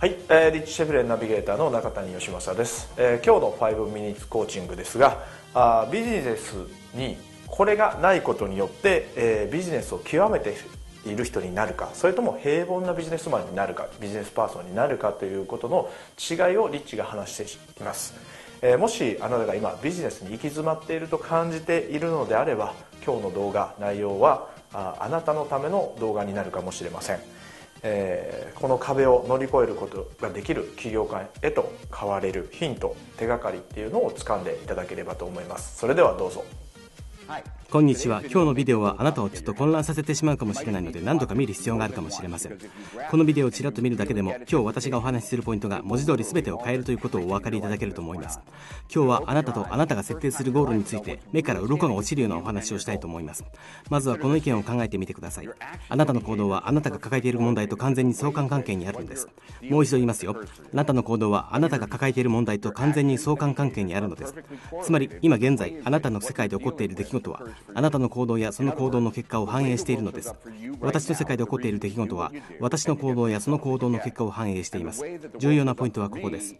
[0.00, 5.24] はい、えー、リッチシェフレンナビゲーターの中谷義正です、えー、今日の5ミニッツコーチングですが
[5.54, 6.54] あビジネス
[6.94, 7.16] に
[7.48, 10.54] これがないことによって、えー、ビジネスを極めて
[11.04, 18.14] いる人になるかそれとも平凡なビジネスマンになるかビジネスパーソンになるかということの違いをリッチが話しています、
[18.62, 22.72] えー、もしあなたが今ビジネスに行き詰まっていると感じているのであれば
[23.04, 27.37] 今日の動画内容はああなたのための動画になるかもしれません。
[27.82, 35.78] えー、この壁を乗り越えることができる起業家へと変われるヒント手がかりっていうのを掴んでいただければと思います。
[35.78, 36.44] それではどうぞ。
[37.26, 37.44] はい。
[37.70, 38.22] こんにちは。
[38.22, 42.58] 今日のビデオはあなたをちょっと混乱させてしまうかもしれないので何度か見る必要があるかもしれません。
[43.10, 48.40] このビデオをちらっと見るだけでも今日私がお話しするポイントが文字通り全てを変えるということをお分かりいただけると思います。
[48.90, 53.44] 今日はあなたとあなたが設定するゴールについて目から鱗が落ちるようなお話をしたいと思います。
[53.90, 55.48] まずはこの意見を考えてみてください。
[55.90, 59.28] あなたの行動はあなたが抱えている問題と完全に相関関係にあるんです。
[59.68, 60.36] もう一度言いますよ。
[60.72, 64.34] あなたの行動はあなたが抱えている問題と完全に相関関係にあるのです。
[64.82, 67.42] つまり今現在あなたの世界で起こっている出来事は
[67.74, 70.34] あなたの行動やその行動の結果を反映しているのです。
[70.80, 75.04] 私の世界で起こっている出来事は私の行動やその行動の結果を反映しています。
[75.38, 76.54] 重要なポイントはここです。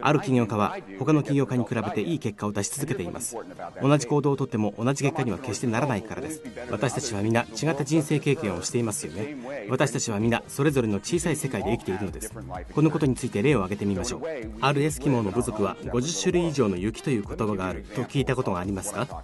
[0.00, 3.36] ある起業家は他の起業家に比べていい結果を出し続けています。
[3.82, 6.42] 同じ行動をとっても同じ結果には決してならないからです。
[6.70, 9.36] 私たちは皆違った人生経験をしていますよね。
[9.68, 12.32] 私たちは皆それぞれの小さい世界で生きているのです。
[12.74, 14.22] このことについて例を挙げてみましょう。
[14.60, 19.22] あるエスキモーの部族は50種類以上の雪という言葉があると聞いたことがありますか？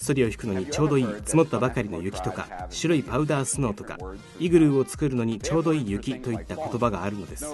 [0.00, 3.98] ソリを引くのにちょうどいい積もったばかりの雪とか白いパウダースノーとか
[4.38, 7.46] イグルーを作るのにちょうどいい雪といった言葉があるのです。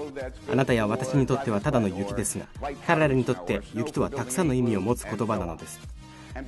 [0.50, 2.46] あなたや私にとってはただの雪ですが
[2.86, 5.80] 彼らにとって雪とはたくさんの意味を持つ言葉なのです。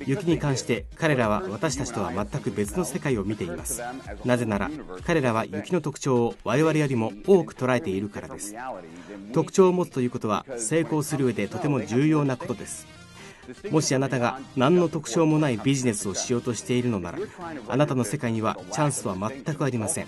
[0.05, 3.81] 雪に関して彼らは私たちとは全く別の世界を見ています。
[4.23, 4.69] なぜなら
[5.05, 8.55] 彼らは雪の特徴を我々よりも多く捉えているからです。
[9.33, 12.98] 特徴を持つということは成功する上でとても重要なことです。
[13.71, 17.19] もしあなたが何の特徴もないビジネスをしようとしているのなら
[17.67, 20.07] あなたの世界にはチャンスは全くありません。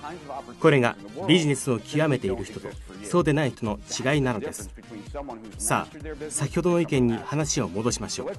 [0.59, 0.95] これが
[1.27, 2.67] ビジネスを極めている人と
[3.03, 4.69] そうでない人の違いなのです。
[5.57, 5.97] さあ
[6.29, 8.31] 先ほどの意見に話を戻しましょう。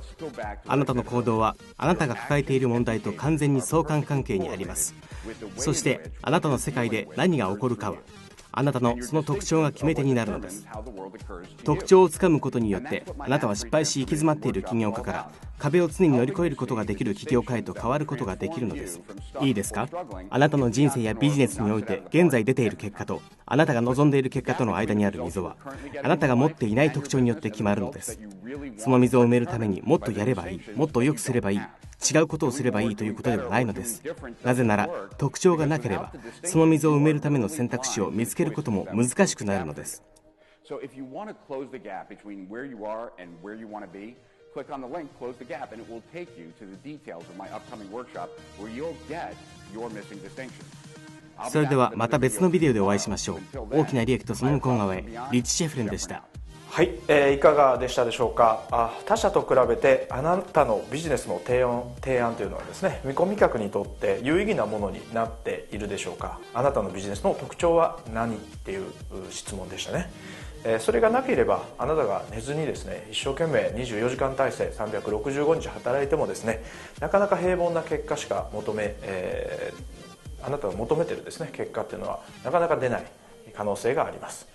[0.67, 4.95] あなたの行動はあなたが抱えている問題と完全に相関関係にあります。
[5.57, 7.99] そしてあなたの世界で何が起こるかは
[8.53, 10.67] あなたのその特徴が決め手になるのです。
[11.65, 19.01] 特徴をつかむことによってあなたは失敗し行き詰まっている起業家から壁を常に乗り越えることができる起業家へと変わることができるのです。
[19.41, 19.89] いいですか？
[20.29, 25.57] あなたの人生やビジネスにおいて現在出ている結果とあなたが望んでいる結果との間にある溝は
[26.03, 28.19] あなたが持っていない特徴によって決まるのです。
[28.77, 31.61] その溝を埋めるためにもっとやればいいもっと良くすればいい
[32.03, 34.03] 違うことをすればいいということではないのです
[34.43, 36.13] なぜなら特徴がなければ
[36.45, 40.03] その溝を埋めるための選択肢を見つけることも難しくなるのです
[44.55, 47.25] click on the link, close the gap, and it will take you to the details
[47.29, 49.35] of my upcoming workshop where you'll get
[49.73, 50.65] your missing distinction.
[51.51, 53.41] それではまた別のビデオでお会いしましょう
[53.71, 55.03] 大きな利益とその向こう側へ
[55.33, 56.25] リッチ・シェフレンでした
[56.75, 58.67] はい、えー、いかがでしたでしょうか？
[58.71, 66.41] あ他社と比べてあなたのビジネスの提案提案というのはですね見込み客にとって有意義なものになっているでしょうか？
[66.55, 68.37] あなたのビジネスの特徴は何？
[68.37, 68.87] っていう
[69.29, 70.11] 質問でしたね、
[70.65, 76.65] えー、それがなければあなたが寝ずにですね一生懸命24時間体制365日働いてもですね
[77.01, 83.05] なかなか平凡な結果しか求め、えー、あなたが求めてるですね結果っていうのはなかなか出ない
[83.53, 84.51] 可能性があります。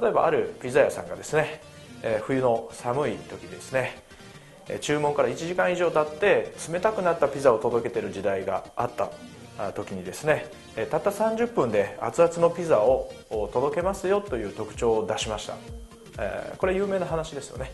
[0.00, 1.60] 例えばあるピザ屋さんがですね、
[2.02, 4.02] えー、冬の寒い時ですね
[4.80, 9.10] 注文から1時間以上経って冷たくなったピザを届けてる時代があった
[9.72, 10.46] 時にですね
[10.90, 13.10] たった30分で熱々のピザを
[13.52, 15.56] 届けますよという特徴を出しました。
[16.58, 17.72] これ有名な話ですよね。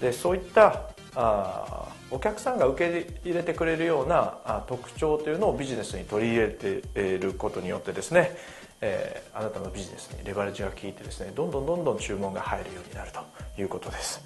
[0.00, 8.36] でそういったあお客さんが受け入れてくれるような特徴というのをビジネスに取り入れていることによってですね
[8.80, 13.20] えー、あなたのビジネスにレバレッジが効いてですねどんどんどんどん注文が入るようになると
[13.60, 14.24] いうことです、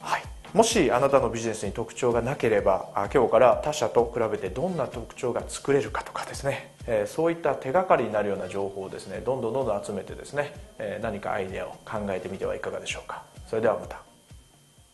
[0.00, 0.22] はい、
[0.52, 13.22] もしあなたのビジネスに特徴がなければ今日から他社と比べてどんな特徴が作れるかとかですね、えー、そういった手がかりになるような情報をですねどんどんどんどん集めてですね、えー、何かアイデアを考えてみてはいかがでしょうか。
[13.46, 14.09] それではまた。